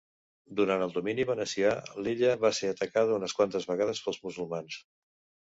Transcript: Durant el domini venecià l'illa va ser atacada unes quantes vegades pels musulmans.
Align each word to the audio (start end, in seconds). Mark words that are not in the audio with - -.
Durant 0.59 0.85
el 0.85 0.95
domini 0.95 1.25
venecià 1.31 1.73
l'illa 2.07 2.31
va 2.47 2.51
ser 2.61 2.73
atacada 2.77 3.19
unes 3.19 3.37
quantes 3.41 3.71
vegades 3.75 4.03
pels 4.09 4.21
musulmans. 4.27 4.81